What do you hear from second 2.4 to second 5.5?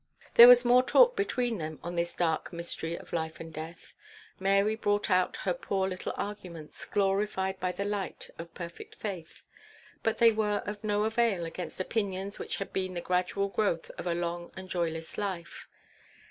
mystery of life and death. Mary brought out